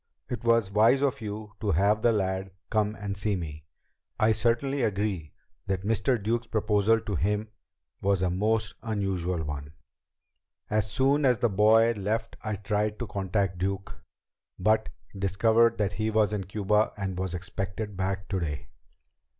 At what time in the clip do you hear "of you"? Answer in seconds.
1.03-1.51